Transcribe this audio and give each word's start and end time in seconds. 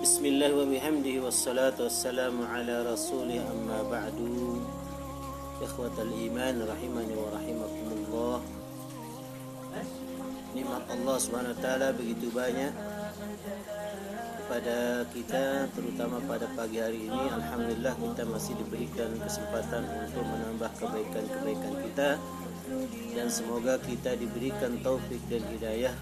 بسم 0.00 0.24
الله 0.26 0.50
وبحمده 0.54 1.14
والصلاة 1.24 1.76
والسلام 1.80 2.36
على 2.46 2.74
رسوله 2.92 3.40
أما 3.44 3.78
بعد 3.90 4.18
إخوة 5.62 5.96
الإيمان 5.98 6.56
رحمني 6.64 7.14
ورحمكم 7.16 7.86
الله 7.96 8.36
Nikmat 10.56 10.88
Allah 10.88 11.16
SWT 11.20 11.66
begitu 12.00 12.32
banyak 12.32 12.72
kepada 14.40 15.04
kita 15.12 15.68
terutama 15.76 16.16
pada 16.24 16.48
pagi 16.56 16.80
hari 16.80 17.12
ini 17.12 17.22
Alhamdulillah 17.28 17.92
kita 17.92 18.24
masih 18.24 18.56
diberikan 18.56 19.12
kesempatan 19.20 19.84
untuk 19.84 20.24
menambah 20.24 20.70
kebaikan-kebaikan 20.80 21.74
kita 21.84 22.10
dan 23.12 23.28
semoga 23.28 23.76
kita 23.84 24.16
diberikan 24.16 24.80
taufik 24.80 25.20
dan 25.28 25.44
hidayah 25.44 25.92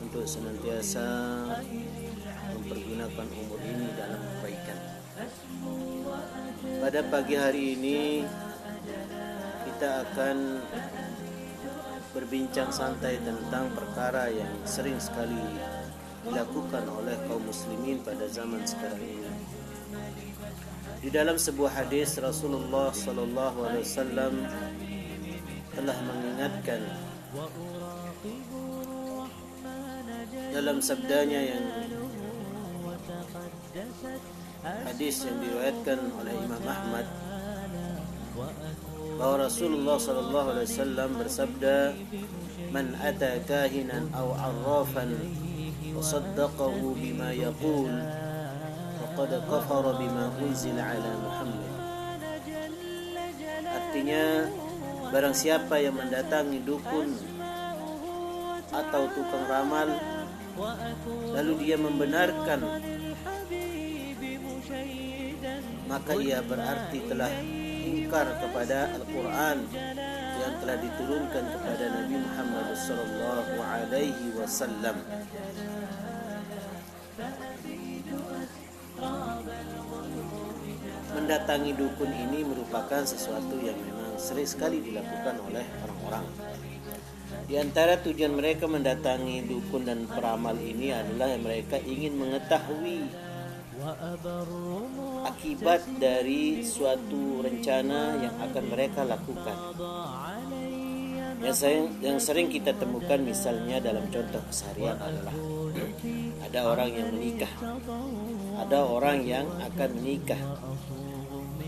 untuk 0.00 0.24
senantiasa 0.24 1.04
mempergunakan 2.55 3.27
umur 3.37 3.59
ini 3.61 3.87
dalam 3.93 4.21
kebaikan. 4.21 4.79
Pada 6.79 6.99
pagi 7.05 7.35
hari 7.35 7.63
ini 7.75 7.99
kita 9.67 10.07
akan 10.07 10.37
berbincang 12.15 12.73
santai 12.73 13.21
tentang 13.21 13.69
perkara 13.75 14.31
yang 14.33 14.49
sering 14.65 14.97
sekali 14.97 15.39
dilakukan 16.25 16.83
oleh 16.89 17.15
kaum 17.29 17.43
muslimin 17.45 18.01
pada 18.03 18.25
zaman 18.27 18.65
sekarang 18.65 18.99
ini. 18.99 19.31
Di 20.99 21.07
dalam 21.07 21.39
sebuah 21.39 21.85
hadis 21.85 22.19
Rasulullah 22.19 22.91
sallallahu 22.91 23.63
alaihi 23.63 23.87
wasallam 23.87 24.33
telah 25.71 25.97
mengingatkan 26.03 26.81
dalam 30.51 30.77
sabdanya 30.83 31.39
yang 31.55 31.65
hadis 34.63 35.23
yang 35.25 35.37
diriwayatkan 35.39 35.99
oleh 36.19 36.33
Imam 36.35 36.63
Ahmad. 36.67 37.05
Bahwa 39.19 39.35
Rasulullah 39.43 39.97
sallallahu 39.99 40.47
alaihi 40.55 40.67
wasallam 40.71 41.09
bersabda 41.19 41.77
man 42.71 42.95
ata 43.03 43.43
kahinan 43.43 44.07
aw 44.15 44.31
arrafan 44.31 45.11
wa 45.91 45.99
saddaqahu 45.99 46.95
bima 46.95 47.35
yaqul 47.35 47.91
faqad 49.03 49.31
kafara 49.47 49.91
bima 49.99 50.31
unzila 50.39 50.81
ala 50.87 51.11
Muhammad. 51.19 51.71
Artinya 53.69 54.47
barang 55.09 55.35
siapa 55.35 55.81
yang 55.83 55.99
mendatangi 55.99 56.63
dukun 56.63 57.11
atau 58.69 59.03
tukang 59.17 59.45
ramal 59.49 59.89
lalu 61.33 61.53
dia 61.65 61.75
membenarkan 61.79 62.61
maka 65.89 66.13
ia 66.21 66.39
berarti 66.45 66.99
telah 67.09 67.31
ingkar 67.89 68.27
kepada 68.37 68.93
Al-Quran 68.93 69.57
yang 70.39 70.53
telah 70.61 70.77
diturunkan 70.77 71.43
kepada 71.57 71.85
Nabi 71.89 72.15
Muhammad 72.21 72.67
sallallahu 72.77 73.53
alaihi 73.57 74.27
wasallam. 74.37 74.97
Mendatangi 81.09 81.71
dukun 81.73 82.11
ini 82.13 82.45
merupakan 82.45 83.01
sesuatu 83.01 83.57
yang 83.57 83.75
memang 83.81 84.15
sering 84.21 84.45
sekali 84.45 84.77
dilakukan 84.85 85.41
oleh 85.49 85.65
orang-orang. 85.81 86.25
Di 87.49 87.57
antara 87.57 87.97
tujuan 87.97 88.37
mereka 88.37 88.69
mendatangi 88.69 89.49
dukun 89.49 89.89
dan 89.89 90.05
peramal 90.05 90.53
ini 90.61 90.93
adalah 90.93 91.33
mereka 91.41 91.81
ingin 91.81 92.13
mengetahui 92.13 93.28
akibat 95.23 95.81
dari 95.99 96.59
suatu 96.65 97.39
rencana 97.39 98.19
yang 98.19 98.35
akan 98.43 98.63
mereka 98.67 99.07
lakukan. 99.07 99.57
Yang 101.39 101.55
sering, 101.55 101.85
yang 102.03 102.19
sering 102.19 102.47
kita 102.51 102.75
temukan 102.75 103.15
misalnya 103.23 103.79
dalam 103.79 104.03
contoh 104.11 104.43
keseharian 104.51 104.99
adalah 104.99 105.35
ada 106.43 106.59
orang 106.67 106.89
yang 106.91 107.09
menikah, 107.15 107.53
ada 108.59 108.79
orang 108.83 109.23
yang 109.23 109.47
akan 109.47 109.89
menikah. 109.95 110.41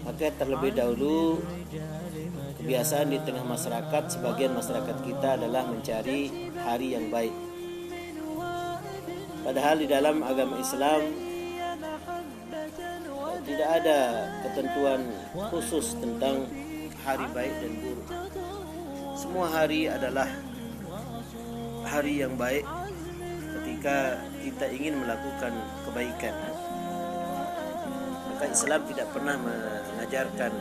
Maka 0.01 0.33
terlebih 0.35 0.75
dahulu 0.75 1.39
kebiasaan 2.59 3.16
di 3.16 3.19
tengah 3.23 3.45
masyarakat 3.47 4.03
sebagian 4.11 4.51
masyarakat 4.51 4.97
kita 5.07 5.39
adalah 5.39 5.63
mencari 5.63 6.51
hari 6.59 6.97
yang 6.97 7.07
baik. 7.07 7.31
Padahal 9.41 9.75
di 9.79 9.88
dalam 9.88 10.21
agama 10.21 10.59
Islam 10.59 11.31
tidak 13.61 13.85
ada 13.85 14.25
ketentuan 14.41 15.05
khusus 15.53 15.94
tentang 16.01 16.49
hari 17.05 17.29
baik 17.29 17.53
dan 17.61 17.73
buruk. 17.77 18.09
Semua 19.13 19.53
hari 19.53 19.85
adalah 19.85 20.25
hari 21.85 22.25
yang 22.25 22.33
baik 22.41 22.66
ketika 23.61 24.17
kita 24.41 24.66
ingin 24.66 24.97
melakukan 24.97 25.53
kebaikan. 25.85 26.33
Maka 28.33 28.50
Islam 28.50 28.81
tidak 28.89 29.07
pernah 29.13 29.38
mengajarkan 29.38 30.53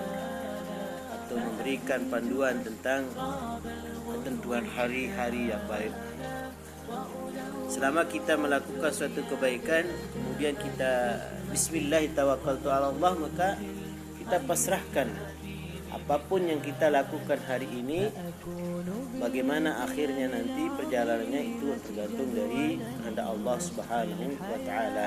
atau 1.09 1.37
memberikan 1.41 2.05
panduan 2.13 2.61
tentang 2.61 3.09
ketentuan 4.13 4.69
hari-hari 4.77 5.57
yang 5.57 5.65
baik. 5.65 5.97
Selama 7.71 8.03
kita 8.11 8.35
melakukan 8.35 8.91
suatu 8.91 9.23
kebaikan, 9.31 9.87
kemudian 10.11 10.59
kita 10.59 11.23
Bismillah 11.55 12.03
tawakkaltu 12.15 12.67
ala 12.67 12.91
Allah 12.91 13.13
maka 13.15 13.49
kita 14.19 14.43
pasrahkan 14.43 15.11
apa 15.91 16.17
pun 16.23 16.47
yang 16.47 16.63
kita 16.63 16.87
lakukan 16.87 17.39
hari 17.51 17.67
ini 17.67 18.07
bagaimana 19.19 19.83
akhirnya 19.83 20.31
nanti 20.31 20.71
perjalanannya 20.79 21.43
itu 21.43 21.67
tergantung 21.83 22.31
dari 22.31 22.79
kehendak 22.79 23.27
Allah 23.27 23.57
Subhanahu 23.59 24.27
wa 24.39 24.59
taala. 24.63 25.07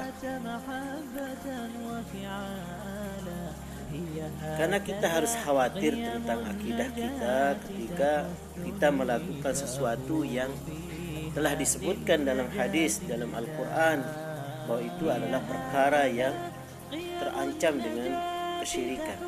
Karena 4.59 4.77
kita 4.83 5.07
harus 5.07 5.33
khawatir 5.39 5.93
tentang 5.95 6.39
akidah 6.43 6.89
kita 6.91 7.37
ketika 7.63 8.13
kita 8.59 8.87
melakukan 8.91 9.53
sesuatu 9.55 10.27
yang 10.27 10.51
telah 11.33 11.53
disebutkan 11.57 12.29
dalam 12.29 12.45
hadis 12.53 13.01
dalam 13.09 13.33
Al-Qur'an 13.33 14.05
bahwa 14.69 14.81
itu 14.85 15.05
adalah 15.09 15.41
perkara 15.43 16.05
yang 16.07 16.33
terancam 16.93 17.73
dengan 17.81 18.11
kesyirikan. 18.61 19.19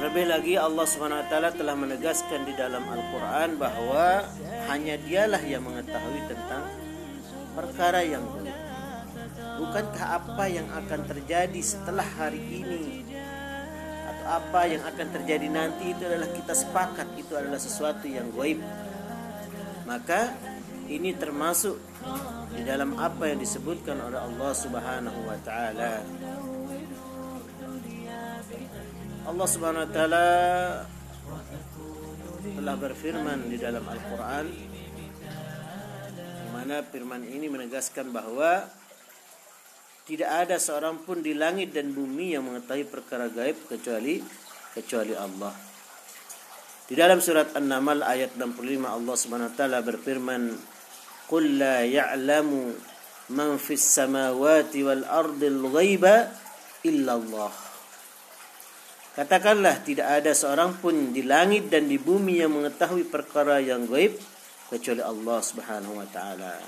Terlebih 0.00 0.32
lagi 0.32 0.56
Allah 0.56 0.86
SWT 0.88 1.60
telah 1.60 1.76
menegaskan 1.76 2.48
di 2.48 2.56
dalam 2.56 2.80
Al-Quran 2.88 3.60
bahwa 3.60 4.24
hanya 4.72 4.96
dialah 4.96 5.44
yang 5.44 5.60
mengetahui 5.60 6.24
tentang 6.24 6.64
perkara 7.52 8.00
yang. 8.00 8.24
Bukankah 9.60 10.06
apa 10.24 10.48
yang 10.48 10.64
akan 10.72 11.04
terjadi 11.04 11.60
setelah 11.60 12.08
hari 12.16 12.40
ini 12.40 13.04
atau 14.20 14.36
apa 14.36 14.68
yang 14.68 14.84
akan 14.84 15.06
terjadi 15.16 15.48
nanti 15.48 15.96
itu 15.96 16.04
adalah 16.04 16.28
kita 16.28 16.52
sepakat 16.52 17.08
itu 17.16 17.32
adalah 17.32 17.56
sesuatu 17.56 18.04
yang 18.04 18.28
gaib. 18.36 18.60
Maka 19.88 20.36
ini 20.92 21.16
termasuk 21.16 21.80
di 22.52 22.62
dalam 22.62 23.00
apa 23.00 23.32
yang 23.32 23.40
disebutkan 23.40 23.96
oleh 23.96 24.20
Allah 24.20 24.52
Subhanahu 24.52 25.20
wa 25.24 25.38
taala. 25.40 26.04
Allah 29.24 29.46
Subhanahu 29.48 29.84
wa 29.88 29.92
taala 29.92 30.28
telah 32.60 32.76
berfirman 32.76 33.48
di 33.48 33.56
dalam 33.56 33.84
Al-Qur'an 33.88 34.46
mana 36.50 36.84
firman 36.84 37.24
ini 37.24 37.48
menegaskan 37.48 38.12
bahwa 38.12 38.68
tidak 40.10 40.26
ada 40.26 40.58
seorang 40.58 41.06
pun 41.06 41.22
di 41.22 41.38
langit 41.38 41.70
dan 41.70 41.94
bumi 41.94 42.34
yang 42.34 42.42
mengetahui 42.42 42.82
perkara 42.90 43.30
gaib 43.30 43.54
kecuali 43.70 44.18
kecuali 44.74 45.14
Allah. 45.14 45.54
Di 46.90 46.98
dalam 46.98 47.22
surat 47.22 47.54
An-Naml 47.54 48.02
ayat 48.02 48.34
65 48.34 48.90
Allah 48.90 49.14
Subhanahu 49.14 49.54
wa 49.54 49.54
taala 49.54 49.78
berfirman, 49.86 50.50
"Qul 51.30 51.62
la 51.62 51.86
ya'lamu 51.86 52.74
man 53.30 53.54
fis 53.62 53.86
samawati 53.86 54.82
wal 54.82 55.06
ardil 55.06 55.70
ghaiba 55.70 56.26
illa 56.82 57.14
Allah." 57.14 57.54
Katakanlah 59.14 59.86
tidak 59.86 60.10
ada 60.10 60.34
seorang 60.34 60.74
pun 60.82 61.14
di 61.14 61.22
langit 61.22 61.70
dan 61.70 61.86
di 61.86 62.02
bumi 62.02 62.42
yang 62.42 62.50
mengetahui 62.50 63.06
perkara 63.06 63.62
yang 63.62 63.86
gaib 63.86 64.18
kecuali 64.66 65.06
Allah 65.06 65.38
Subhanahu 65.38 66.02
wa 66.02 66.06
taala. 66.10 66.58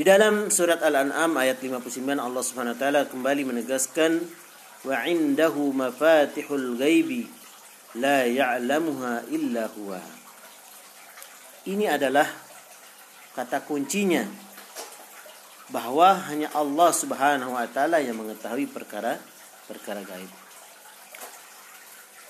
Di 0.00 0.08
dalam 0.08 0.48
surat 0.48 0.80
Al-An'am 0.80 1.36
ayat 1.36 1.60
59 1.60 1.92
Allah 2.16 2.40
Subhanahu 2.40 2.72
wa 2.72 2.80
taala 2.80 3.04
kembali 3.04 3.52
menegaskan 3.52 4.24
wa 4.88 4.96
indahu 5.04 5.76
mafatihul 5.76 6.80
ghaibi 6.80 7.28
la 8.00 8.24
ya'lamuha 8.24 9.28
illa 9.28 9.68
huwa. 9.76 10.00
Ini 11.68 12.00
adalah 12.00 12.24
kata 13.36 13.60
kuncinya 13.68 14.24
bahwa 15.68 16.16
hanya 16.32 16.48
Allah 16.56 16.96
Subhanahu 16.96 17.52
wa 17.52 17.68
taala 17.68 18.00
yang 18.00 18.16
mengetahui 18.16 18.72
perkara 18.72 19.20
perkara 19.68 20.00
gaib. 20.00 20.32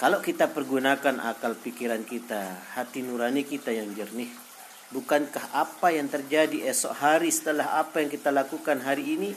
Kalau 0.02 0.18
kita 0.18 0.50
pergunakan 0.50 1.22
akal 1.22 1.54
pikiran 1.54 2.02
kita, 2.02 2.74
hati 2.74 3.06
nurani 3.06 3.46
kita 3.46 3.70
yang 3.70 3.94
jernih, 3.94 4.49
bukankah 4.90 5.54
apa 5.54 5.94
yang 5.94 6.10
terjadi 6.10 6.66
esok 6.66 6.94
hari 6.98 7.30
setelah 7.30 7.78
apa 7.78 8.02
yang 8.02 8.10
kita 8.10 8.34
lakukan 8.34 8.82
hari 8.82 9.14
ini 9.18 9.30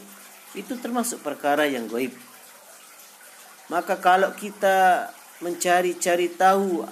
itu 0.58 0.74
termasuk 0.78 1.22
perkara 1.22 1.66
yang 1.66 1.86
gaib. 1.90 2.14
Maka 3.70 3.98
kalau 3.98 4.34
kita 4.38 5.10
mencari-cari 5.42 6.30
tahu 6.34 6.86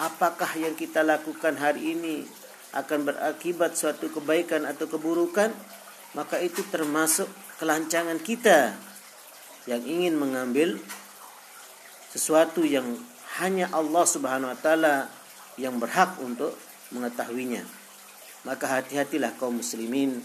apakah 0.00 0.48
yang 0.56 0.72
kita 0.76 1.04
lakukan 1.04 1.56
hari 1.56 1.96
ini 1.96 2.24
akan 2.76 3.08
berakibat 3.08 3.76
suatu 3.76 4.12
kebaikan 4.12 4.68
atau 4.68 4.84
keburukan, 4.88 5.52
maka 6.12 6.40
itu 6.40 6.60
termasuk 6.68 7.28
kelancangan 7.56 8.20
kita 8.20 8.76
yang 9.64 9.80
ingin 9.84 10.16
mengambil 10.16 10.76
sesuatu 12.12 12.64
yang 12.64 12.96
hanya 13.40 13.68
Allah 13.72 14.04
Subhanahu 14.08 14.52
wa 14.52 14.58
taala 14.60 15.08
yang 15.60 15.76
berhak 15.76 16.16
untuk 16.20 16.56
mengetahuinya. 16.92 17.85
Maka 18.46 18.78
hati-hatilah 18.78 19.34
kaum 19.34 19.58
muslimin 19.58 20.22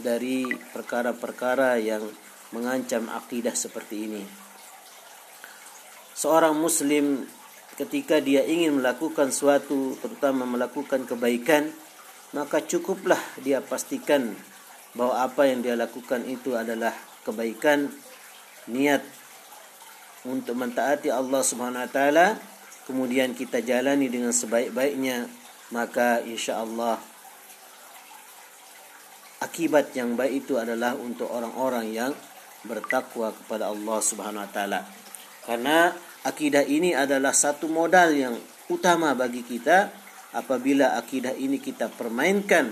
dari 0.00 0.48
perkara-perkara 0.72 1.76
yang 1.76 2.00
mengancam 2.56 3.12
akidah 3.12 3.52
seperti 3.52 4.08
ini. 4.08 4.24
Seorang 6.16 6.56
muslim 6.56 7.28
ketika 7.76 8.20
dia 8.20 8.44
ingin 8.44 8.80
melakukan 8.80 9.32
suatu 9.32 9.96
terutama 10.00 10.44
melakukan 10.44 11.08
kebaikan 11.08 11.72
maka 12.36 12.60
cukuplah 12.64 13.20
dia 13.40 13.64
pastikan 13.64 14.36
bahwa 14.92 15.24
apa 15.24 15.48
yang 15.48 15.64
dia 15.64 15.72
lakukan 15.76 16.24
itu 16.28 16.52
adalah 16.52 16.92
kebaikan 17.24 17.88
niat 18.68 19.00
untuk 20.28 20.54
mentaati 20.54 21.08
Allah 21.08 21.40
Subhanahu 21.40 21.80
wa 21.80 21.90
taala 21.90 22.36
kemudian 22.84 23.32
kita 23.32 23.64
jalani 23.64 24.12
dengan 24.12 24.36
sebaik-baiknya 24.36 25.26
maka 25.72 26.20
insya 26.20 26.60
Allah 26.60 27.00
akibat 29.42 29.90
yang 29.98 30.14
baik 30.14 30.46
itu 30.46 30.54
adalah 30.56 30.94
untuk 30.94 31.26
orang-orang 31.26 31.90
yang 31.90 32.12
bertakwa 32.62 33.34
kepada 33.34 33.74
Allah 33.74 33.98
Subhanahu 33.98 34.46
wa 34.46 34.50
taala 34.54 34.80
karena 35.42 35.90
akidah 36.22 36.62
ini 36.62 36.94
adalah 36.94 37.34
satu 37.34 37.66
modal 37.66 38.14
yang 38.14 38.38
utama 38.70 39.10
bagi 39.18 39.42
kita 39.42 39.90
apabila 40.32 40.94
akidah 40.94 41.34
ini 41.34 41.58
kita 41.58 41.90
permainkan 41.90 42.70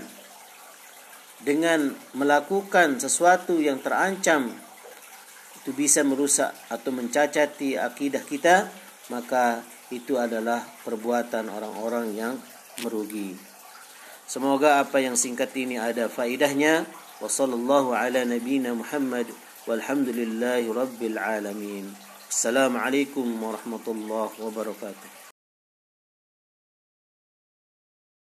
dengan 1.43 1.91
melakukan 2.15 2.95
sesuatu 3.03 3.59
yang 3.59 3.83
terancam 3.83 4.55
itu 5.61 5.75
bisa 5.75 6.01
merusak 6.01 6.55
atau 6.71 6.89
mencacati 6.95 7.75
akidah 7.75 8.23
kita 8.23 8.71
maka 9.11 9.59
itu 9.91 10.15
adalah 10.15 10.63
perbuatan 10.87 11.51
orang-orang 11.51 12.15
yang 12.15 12.33
merugi. 12.79 13.50
Semoga 14.31 14.79
apa 14.79 15.03
yang 15.03 15.19
singkat 15.19 15.51
ini 15.59 15.75
ada 15.75 16.07
faidahnya. 16.07 16.87
Wassallallahu 17.19 17.91
ala 17.91 18.23
Muhammad 18.71 19.27
walhamdulillahi 19.67 20.71
rabbil 20.71 21.19
alamin. 21.19 21.91
Assalamualaikum 22.31 23.27
warahmatullahi 23.27 24.31
wabarakatuh. 24.39 25.20